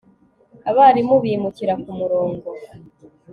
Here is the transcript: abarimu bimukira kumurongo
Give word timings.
abarimu 0.69 1.15
bimukira 1.23 1.73
kumurongo 1.83 2.49